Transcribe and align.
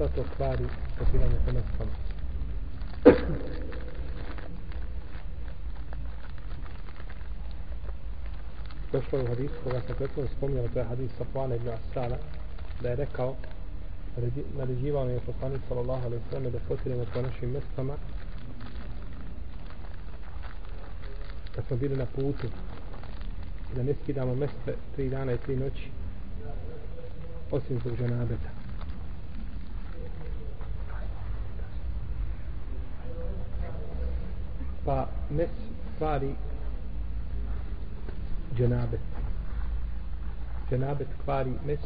šta 0.00 0.08
to 0.08 0.24
kvari 0.36 0.64
potiranje 0.98 1.36
po. 1.44 1.84
Došlo 8.92 9.18
je 9.18 9.24
u 9.24 9.28
hadisu 9.28 9.54
koga 9.64 9.80
sam 9.86 9.94
prethodno 9.94 10.30
spominjao, 10.36 10.68
to 10.68 10.78
je 10.78 10.84
hadis 10.84 11.10
Safwana 11.18 11.56
ibn 11.56 11.68
Asana, 11.68 12.16
da 12.82 12.88
je 12.88 12.96
rekao, 12.96 13.34
naređivao 14.56 15.08
je 15.08 15.20
poslanik 15.20 15.60
sallallahu 15.68 16.06
alaihi 16.06 16.24
sallam 16.30 16.52
da 16.52 16.58
potiramo 16.68 17.04
po 17.14 17.22
našim 17.22 17.50
mestama 17.50 17.94
kad 21.54 21.64
smo 21.66 21.76
bili 21.76 21.96
na 21.96 22.06
putu 22.06 22.46
i 23.72 23.76
da 23.76 23.82
ne 23.82 23.94
skidamo 24.02 24.34
meste 24.34 24.76
tri 24.96 25.10
dana 25.10 25.32
i 25.32 25.38
tri 25.38 25.56
noći 25.56 25.90
osim 27.50 27.78
zbog 27.78 27.96
ženabeta. 27.96 28.59
Pa 34.84 35.08
mes 35.30 35.50
kvari 35.98 36.34
dženabet. 38.56 39.00
Dženabet 40.70 41.08
kvari 41.24 41.52
mes, 41.66 41.80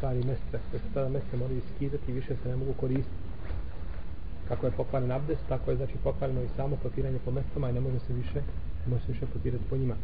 kvari 0.00 0.24
mestre. 0.24 0.60
Da 0.72 0.78
se 0.78 0.84
tada 0.94 1.08
mestre 1.08 1.38
moraju 1.38 1.60
skidati 1.74 2.10
i 2.10 2.14
više 2.14 2.36
se 2.42 2.48
ne 2.48 2.56
mogu 2.56 2.72
koristiti. 2.72 3.22
Kako 4.48 4.66
je 4.66 4.72
pokvaren 4.72 5.12
abdest, 5.12 5.40
tako 5.48 5.70
je 5.70 5.76
znači 5.76 5.94
pokvareno 6.04 6.42
i 6.42 6.48
samo 6.56 6.76
potiranje 6.76 7.18
po 7.24 7.30
mestama 7.30 7.70
i 7.70 7.72
ne 7.72 7.80
može 7.80 7.98
se 7.98 8.12
više, 8.12 8.42
ne 8.84 8.90
može 8.90 9.04
se 9.04 9.12
više 9.12 9.26
potirati 9.26 9.64
po 9.70 9.76
njima. 9.76 9.94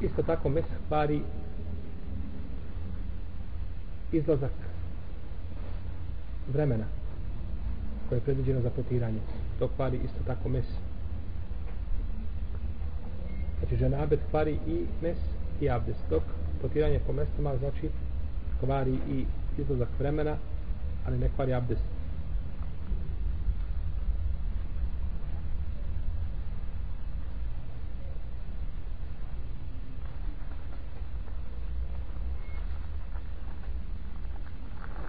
Isto 0.00 0.22
tako 0.22 0.48
mes 0.48 0.64
kvari 0.88 1.22
izlazak 4.12 4.52
vremena 6.52 6.95
koje 8.08 8.16
je 8.16 8.22
predviđeno 8.22 8.60
za 8.60 8.70
potiranje. 8.70 9.18
To 9.58 9.68
kvari 9.68 9.96
isto 10.04 10.18
tako 10.26 10.48
mes. 10.48 10.66
Znači 13.58 13.76
ženabet 13.76 14.20
kvari 14.30 14.58
i 14.66 14.86
mes 15.02 15.18
i 15.60 15.70
abdes. 15.70 15.96
Dok 16.10 16.22
potiranje 16.62 17.00
po 17.06 17.12
mestama 17.12 17.56
znači 17.56 17.90
kvari 18.60 18.98
i 19.10 19.24
izlazak 19.58 19.88
vremena, 19.98 20.36
ali 21.06 21.18
ne 21.18 21.28
kvari 21.36 21.54
abdes. 21.54 21.78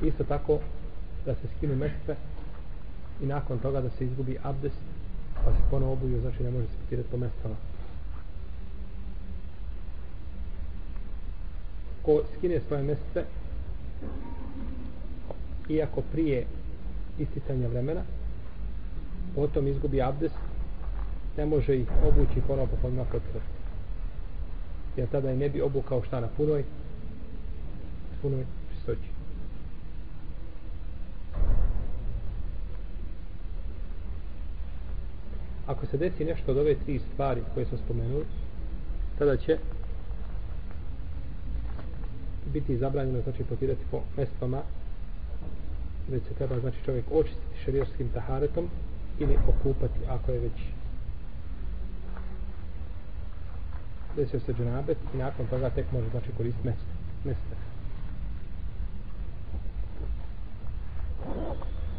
Isto 0.01 0.23
tako 0.23 0.59
da 1.25 1.35
se 1.35 1.47
skinu 1.57 1.75
mestve 1.75 2.15
i 3.21 3.25
nakon 3.25 3.59
toga 3.59 3.81
da 3.81 3.89
se 3.89 4.05
izgubi 4.05 4.37
abdes 4.43 4.73
pa 5.45 5.51
se 5.51 5.59
ponovo 5.71 5.93
obuju, 5.93 6.21
znači 6.21 6.43
ne 6.43 6.51
može 6.51 6.65
se 6.65 6.73
potirati 6.83 7.09
po 7.09 7.17
mestama. 7.17 7.55
Ko 12.01 12.21
skine 12.37 12.61
svoje 12.67 12.83
mjeste 12.83 13.25
iako 15.69 16.01
prije 16.11 16.45
isticanja 17.19 17.67
vremena 17.67 18.01
potom 19.35 19.67
izgubi 19.67 20.01
abdes 20.01 20.31
ne 21.37 21.45
može 21.45 21.77
ih 21.77 21.87
obući 22.07 22.41
ponovo 22.47 22.67
po 22.67 22.75
pojma 22.81 23.03
potirati. 23.03 23.57
Jer 24.97 25.07
tada 25.09 25.31
i 25.31 25.37
ne 25.37 25.49
bi 25.49 25.61
obukao 25.61 26.03
šta 26.03 26.19
na 26.19 26.27
punoj 26.27 26.63
punoj 28.21 28.45
čistoći. 28.73 29.16
Ako 35.67 35.85
se 35.85 35.97
desi 35.97 36.25
nešto 36.25 36.51
od 36.51 36.57
ove 36.57 36.75
tri 36.75 36.99
stvari 37.13 37.41
koje 37.53 37.65
smo 37.65 37.77
spomenuli, 37.77 38.25
tada 39.19 39.37
će 39.37 39.57
biti 42.53 42.77
zabranjeno 42.77 43.21
znači 43.21 43.43
potirati 43.43 43.81
po 43.91 44.01
mestvama 44.17 44.61
već 46.09 46.23
se 46.23 46.33
treba 46.33 46.59
znači 46.59 46.77
čovjek 46.85 47.05
očistiti 47.11 47.59
šarijarskim 47.65 48.09
taharetom 48.09 48.69
ili 49.19 49.37
okupati 49.47 49.99
ako 50.09 50.31
je 50.31 50.39
već 50.39 50.53
desio 54.15 54.39
se 54.39 54.53
džanabet 54.53 54.97
i 55.13 55.17
nakon 55.17 55.47
toga 55.47 55.69
tek 55.69 55.91
može 55.91 56.09
znači 56.09 56.31
koristiti 56.37 56.67
mesto 56.67 56.85
mesto. 57.23 57.55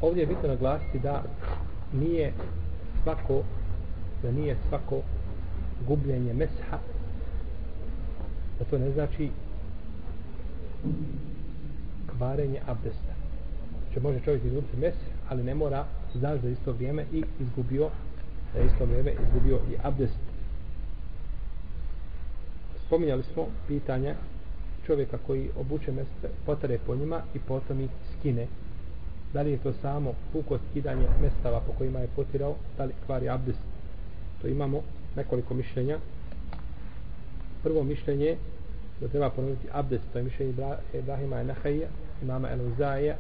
ovdje 0.01 0.21
je 0.21 0.27
bitno 0.27 0.49
naglasiti 0.49 0.99
da 0.99 1.23
nije 1.93 2.33
svako 3.03 3.43
da 4.23 4.33
nije 4.33 4.57
svako 4.69 5.01
gubljenje 5.87 6.35
mesha 6.35 6.79
da 8.59 8.65
to 8.65 8.79
ne 8.79 8.91
znači 8.93 9.31
kvarenje 12.07 12.61
abdesta. 12.67 13.15
Će 13.95 14.01
može 14.01 14.21
čovjek 14.21 14.45
izgubiti 14.45 14.77
mes 14.77 14.95
ali 15.29 15.45
ne 15.45 15.55
mora 15.55 15.85
znaš 16.15 16.41
za 16.41 16.49
isto 16.49 16.73
vrijeme 16.73 17.05
i 17.13 17.25
izgubio 17.41 17.91
za 18.55 18.61
isto 18.61 18.85
vrijeme 18.85 19.13
izgubio 19.27 19.57
i 19.57 19.77
abdest. 19.83 20.19
Spominjali 22.87 23.23
smo 23.23 23.47
pitanje 23.69 24.15
čovjeka 24.87 25.19
koji 25.27 25.51
obuče 25.61 25.93
mese 25.93 26.35
potare 26.47 26.79
po 26.87 26.97
njima 26.97 27.21
i 27.35 27.39
potom 27.39 27.81
ih 27.81 27.91
skine 28.19 28.47
da 29.33 29.43
li 29.43 29.51
je 29.51 29.59
to 29.59 29.73
samo 29.83 30.15
puko 30.33 30.59
skidanje 30.71 31.07
mestava 31.23 31.61
po 31.61 31.73
kojima 31.73 31.99
je 31.99 32.09
potirao 32.17 32.55
da 32.79 32.85
li 32.85 32.93
kvari 33.07 33.29
abdest? 33.29 33.59
To 34.43 34.49
imamo 34.49 34.83
nekoliko 35.17 35.55
mišljenja. 35.55 35.99
Prvo 37.63 37.83
mišljenje 37.83 38.37
da 39.01 39.09
treba 39.09 39.31
ponoviti 39.31 39.69
abdest 39.73 40.05
to 40.13 40.19
je 40.19 40.25
mišljenje 40.25 40.55
Ibrahima 40.95 41.43
Nahajja 41.43 41.89
imama 42.23 42.51
El 42.51 42.61
Uzaija 42.73 43.17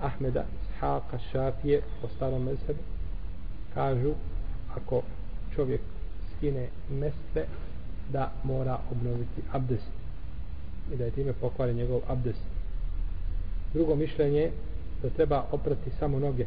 Ahmeda 0.00 0.44
Ishaqa 0.62 1.18
Šafije 1.32 1.82
po 2.00 2.08
starom 2.16 2.44
mezhebu. 2.44 2.80
Kažu 3.74 4.12
ako 4.76 5.02
čovjek 5.54 5.80
skine 6.36 6.68
meste 6.90 7.46
da 8.12 8.32
mora 8.44 8.78
obnoviti 8.90 9.42
abdest 9.52 9.90
i 10.92 10.96
da 10.96 11.04
je 11.04 11.10
time 11.10 11.32
pokvaren 11.32 11.76
njegov 11.76 12.00
abdest. 12.08 12.40
Drugo 13.74 13.94
mišljenje 13.94 14.50
da 15.02 15.10
treba 15.10 15.44
oprati 15.52 15.90
samo 15.98 16.18
noge 16.18 16.46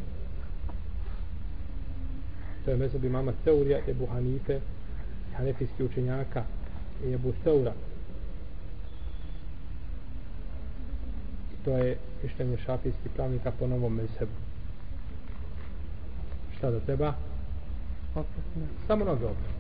to 2.66 2.72
je 2.72 2.78
mezheb 2.78 3.04
imama 3.04 3.34
Teurija, 3.44 3.80
Ebu 3.88 4.06
Hanife, 4.06 4.60
Hanefijski 5.38 5.84
učenjaka 5.84 6.44
i 7.06 7.14
Ebu 7.14 7.34
Teura. 7.44 7.74
I 11.54 11.66
to 11.66 11.78
je 11.78 11.98
mišljenje 12.24 12.58
šafijskih 12.58 13.12
pravnika 13.16 13.52
po 13.60 13.68
novom 13.68 13.94
mezhebu. 13.96 14.32
Šta 16.58 16.72
da 16.72 16.80
treba? 16.80 17.14
Samo 18.88 19.06
noge 19.06 19.26
oprati. 19.26 19.56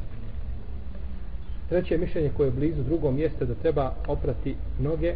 Treće 1.69 1.97
mišljenje 1.97 2.31
koje 2.37 2.47
je 2.47 2.51
blizu 2.51 2.83
drugom 2.83 3.15
mjeste 3.15 3.45
da 3.45 3.55
treba 3.55 3.93
oprati 4.07 4.55
noge 4.79 5.15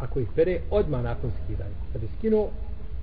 ako 0.00 0.20
ih 0.20 0.28
pere 0.34 0.60
odmah 0.70 1.02
nakon 1.02 1.30
skidanja. 1.44 1.74
Kad 1.92 2.02
je 2.02 2.08
skinuo, 2.18 2.50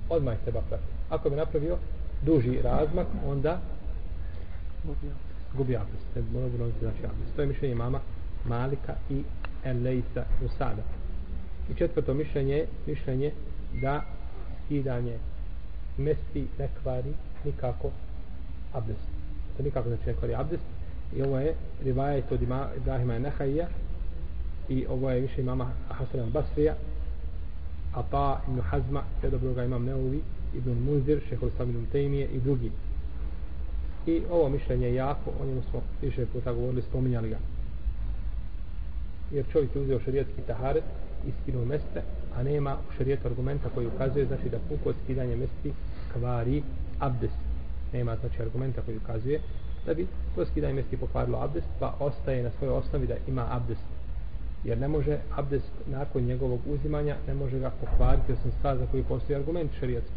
odmah 0.08 0.34
ih 0.34 0.40
treba 0.42 0.60
prati. 0.68 0.84
Ako 1.10 1.30
bi 1.30 1.36
napravio 1.36 1.76
duži 2.22 2.62
razmak, 2.62 3.06
onda 3.26 3.60
gubi 5.56 5.76
abdest. 5.76 6.06
Ne 6.16 6.22
mora 6.32 6.48
ponoviti 6.48 6.78
znači 6.80 7.04
abdest. 7.04 7.36
To 7.36 7.42
je 7.42 7.48
mišljenje 7.48 7.74
mama 7.74 8.00
Malika 8.44 8.94
i 9.10 9.22
Elejsa 9.64 10.24
Rusada. 10.42 10.82
I 11.70 11.74
četvrto 11.74 12.14
mišljenje 12.14 12.64
mišljenje 12.86 13.32
da 13.82 14.02
skidanje 14.64 15.18
mesti 15.96 16.46
ne 16.58 16.68
kvari 16.82 17.12
nikako 17.44 17.90
abdest. 18.72 19.08
To 19.56 19.62
nikako 19.62 19.88
znači 19.88 20.06
ne 20.06 20.14
kvari 20.14 20.34
abdest. 20.34 20.62
I 21.16 21.22
ovo 21.22 21.38
je 21.38 21.54
rivajet 21.82 22.32
od 22.32 22.42
Ibrahima 22.76 23.18
Nehajija 23.18 23.68
i 24.68 24.86
ovo 24.86 25.10
je 25.10 25.20
više 25.20 25.42
mama 25.42 25.70
Hasan 25.88 26.20
al-Basrija 26.20 26.74
Ata 27.94 28.10
pa 28.10 28.40
Ibn 28.48 28.60
Hazma, 28.60 29.02
sve 29.20 29.30
dobro 29.30 29.52
ga 29.54 29.64
imam 29.64 29.84
Neuvi 29.84 30.20
Ibn 30.54 30.70
Munzir, 30.70 31.20
Šehol 31.28 31.50
Samilum 31.56 31.86
Tejmije 31.92 32.26
i 32.26 32.40
drugi. 32.40 32.70
I 34.06 34.22
ovo 34.30 34.48
mišljenje 34.48 34.86
je 34.86 34.94
jako, 34.94 35.30
o 35.40 35.46
njemu 35.46 35.62
smo 35.70 35.82
više 36.02 36.26
puta 36.26 36.52
govorili, 36.52 36.82
spominjali 36.82 37.28
ga. 37.28 37.38
Jer 39.30 39.44
čovjek 39.52 39.74
je 39.74 39.82
uzeo 39.82 40.00
šarijetski 40.00 40.42
taharet 40.46 40.84
i 41.26 41.30
skinuo 41.42 41.64
meste, 41.64 42.02
a 42.36 42.42
nema 42.42 42.76
u 42.88 42.92
šarijetu 42.96 43.28
argumenta 43.28 43.68
koji 43.74 43.86
ukazuje, 43.86 44.26
znači 44.26 44.48
da 44.48 44.58
puko 44.68 44.92
skidanje 45.04 45.36
mesti 45.36 45.72
kvari 46.12 46.62
abdes. 46.98 47.32
Nema 47.92 48.16
znači 48.16 48.42
argumenta 48.42 48.82
koji 48.82 48.96
ukazuje 48.96 49.40
da 49.86 49.94
bi 49.94 50.06
to 50.34 50.46
skidanje 50.46 50.74
mesti 50.74 50.96
pokvarilo 50.96 51.38
abdest 51.38 51.66
pa 51.80 51.94
ostaje 52.00 52.42
na 52.42 52.50
svojoj 52.58 52.74
osnovi 52.74 53.06
da 53.06 53.14
ima 53.28 53.46
abdest 53.50 53.97
jer 54.64 54.78
ne 54.78 54.88
može 54.88 55.18
abdest 55.36 55.72
nakon 55.86 56.22
njegovog 56.22 56.60
uzimanja 56.66 57.16
ne 57.26 57.34
može 57.34 57.58
ga 57.58 57.70
pokvariti 57.70 58.32
osim 58.32 58.52
stvar 58.58 58.76
za 58.76 58.86
koji 58.86 59.02
postoji 59.02 59.36
argument 59.36 59.70
šerijatski. 59.80 60.14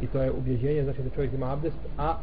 I 0.00 0.06
to 0.06 0.22
je 0.22 0.32
ubjeđenje 0.32 0.84
znači 0.84 1.02
da 1.02 1.10
čovjek 1.10 1.32
ima 1.32 1.52
abdest 1.52 1.78
a 1.98 2.18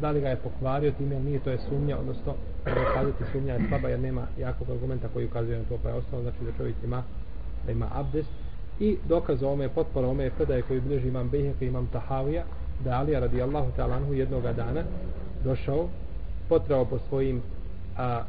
da 0.00 0.10
li 0.10 0.20
ga 0.20 0.28
je 0.28 0.36
pokvario 0.36 0.92
time 0.92 1.20
nije 1.20 1.38
to 1.38 1.50
je 1.50 1.58
sumnja 1.58 1.98
odnosno 1.98 2.34
da 2.64 2.74
kazati 2.94 3.24
sumnja 3.32 3.54
je 3.54 3.68
slaba 3.68 3.88
jer 3.88 4.00
nema 4.00 4.26
jakog 4.38 4.70
argumenta 4.70 5.08
koji 5.12 5.26
ukazuje 5.26 5.58
na 5.58 5.64
to 5.64 5.78
pa 5.82 5.88
je 5.88 5.94
ostalo 5.94 6.22
znači 6.22 6.38
da 6.44 6.52
čovjek 6.56 6.76
ima 6.84 7.02
da 7.66 7.72
ima 7.72 7.88
abdest 7.94 8.28
i 8.80 8.96
dokaz 9.08 9.42
ome 9.42 9.68
potpora 9.68 10.08
ome 10.08 10.24
je 10.24 10.30
predaje 10.30 10.62
koji 10.62 10.80
bliži 10.80 11.08
imam 11.08 11.28
Bejhek 11.28 11.62
i 11.62 11.66
imam 11.66 11.86
Tahavija 11.86 12.44
da 12.84 12.90
je 12.90 12.96
Alija 12.96 13.20
radijallahu 13.20 13.70
ta'ala 13.76 13.96
anhu 13.96 14.14
jednoga 14.14 14.52
dana 14.52 14.82
došao 15.44 15.88
potrao 16.48 16.84
po 16.84 16.98
svojim 17.08 17.42
a, 17.96 18.22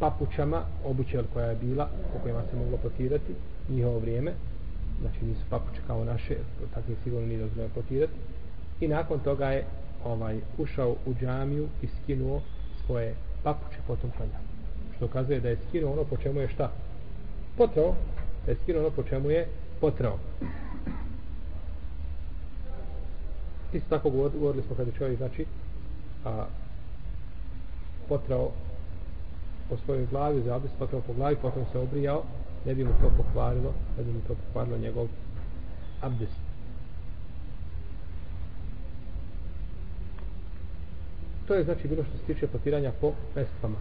papućama 0.00 0.62
obućel 0.84 1.24
koja 1.32 1.46
je 1.46 1.56
bila 1.56 1.88
po 2.12 2.18
kojima 2.22 2.42
se 2.50 2.56
moglo 2.56 2.76
potirati 2.76 3.34
njihovo 3.68 3.98
vrijeme. 3.98 4.32
Znači 5.00 5.24
nisu 5.24 5.42
papuče 5.50 5.80
kao 5.86 6.04
naše 6.04 6.36
takve 6.74 6.94
sigurno 7.04 7.26
nije 7.26 7.40
dozvoljeno 7.40 7.74
potirati 7.74 8.12
i 8.80 8.88
nakon 8.88 9.20
toga 9.20 9.46
je 9.46 9.64
ovaj 10.04 10.40
ušao 10.58 10.96
u 11.06 11.14
džamiju 11.20 11.68
i 11.82 11.86
skinuo 11.86 12.40
svoje 12.86 13.14
papuče 13.42 13.78
potom 13.86 14.10
klanjao 14.10 14.50
što 15.00 15.08
kazuje 15.08 15.40
da 15.40 15.48
je 15.48 15.58
skinuo 15.68 15.92
ono 15.92 16.04
po 16.04 16.16
čemu 16.16 16.40
je 16.40 16.48
šta? 16.48 16.72
Potrao. 17.56 17.94
Da 18.46 18.52
je 18.52 18.58
skinuo 18.62 18.80
ono 18.80 18.90
po 18.90 19.02
čemu 19.02 19.30
je 19.30 19.48
potrao. 19.80 20.18
Isto 23.72 23.88
tako 23.88 24.10
govorili 24.10 24.62
smo 24.62 24.76
kada 24.76 24.90
čovjek 24.98 25.18
znači 25.18 25.46
a, 26.24 26.44
potrao 28.08 28.50
po 29.70 29.76
svojoj 29.76 30.06
glavi, 30.06 30.42
za 30.42 30.54
abdest 30.56 30.74
potrao 30.78 31.00
po 31.00 31.12
glavi, 31.12 31.36
potom 31.36 31.64
se 31.72 31.78
obrijao, 31.78 32.22
ne 32.66 32.74
bi 32.74 32.84
mu 32.84 32.90
to 33.00 33.10
pokvarilo, 33.16 33.72
ne 33.98 34.04
bi 34.04 34.12
mu 34.12 34.20
to 34.28 34.34
pokvarilo 34.34 34.78
njegov 34.78 35.08
abdest. 36.00 36.40
To 41.46 41.54
je 41.54 41.64
znači 41.64 41.88
bilo 41.88 42.04
što 42.04 42.18
se 42.18 42.34
tiče 42.34 42.46
potiranja 42.46 42.92
po 43.00 43.12
mestvama. 43.36 43.76